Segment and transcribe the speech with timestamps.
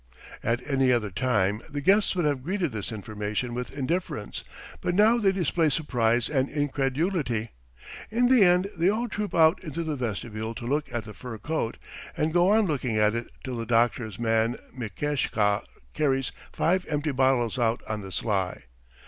[0.41, 4.43] At any other time the guests would have greeted this information with indifference,
[4.81, 7.49] but now they display surprise and incredulity.
[8.09, 11.37] In the end they all troop out into the vestibule to look at the fur
[11.37, 11.77] coat,
[12.17, 15.61] and go on looking at it till the doctor's man Mikeshka
[15.93, 18.63] carries five empty bottles out on the sly.